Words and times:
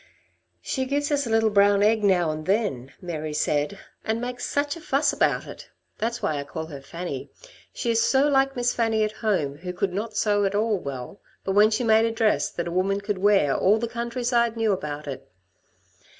"She 0.63 0.85
gives 0.85 1.11
us 1.11 1.27
a 1.27 1.29
little 1.29 1.51
brown 1.51 1.83
egg 1.83 2.03
now 2.03 2.31
and 2.31 2.47
then," 2.47 2.91
Mary 3.01 3.33
said, 3.35 3.77
"and 4.03 4.19
makes 4.19 4.47
such 4.47 4.75
a 4.75 4.81
fuss 4.81 5.13
about 5.13 5.45
it! 5.45 5.69
That's 5.99 6.23
why 6.23 6.39
I 6.39 6.43
call 6.43 6.65
her 6.65 6.81
Fanny. 6.81 7.29
She 7.71 7.91
is 7.91 8.01
so 8.03 8.27
like 8.27 8.55
Miss 8.55 8.73
Fanny 8.73 9.03
at 9.03 9.11
home 9.11 9.57
who 9.59 9.71
could 9.73 9.93
not 9.93 10.17
sew 10.17 10.43
at 10.43 10.55
all 10.55 10.79
well, 10.79 11.21
but 11.43 11.51
when 11.51 11.69
she 11.69 11.83
made 11.83 12.05
a 12.05 12.11
dress 12.11 12.49
that 12.49 12.67
a 12.67 12.71
woman 12.71 12.99
could 12.99 13.19
wear 13.19 13.55
all 13.55 13.77
the 13.77 13.87
countryside 13.87 14.57
knew 14.57 14.71
about 14.71 15.05
it. 15.07 15.29